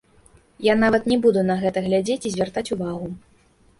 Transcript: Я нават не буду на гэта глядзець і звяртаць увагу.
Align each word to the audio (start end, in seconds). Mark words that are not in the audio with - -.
Я 0.67 0.73
нават 0.83 1.03
не 1.11 1.17
буду 1.25 1.43
на 1.49 1.57
гэта 1.63 1.85
глядзець 1.91 2.21
і 2.31 2.35
звяртаць 2.37 2.67
увагу. 2.77 3.07